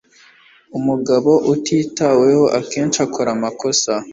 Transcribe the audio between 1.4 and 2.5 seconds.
utitaweho